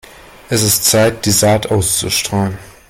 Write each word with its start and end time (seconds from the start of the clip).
Es 0.49 0.63
ist 0.63 0.85
Zeit, 0.85 1.27
die 1.27 1.29
Saat 1.29 1.69
auszustreuen. 1.69 2.57